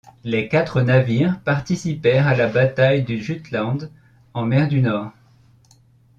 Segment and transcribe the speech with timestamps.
[0.23, 3.91] Les quatre navires participèrent à la bataille du Jutland
[4.33, 5.11] en mer du Nord.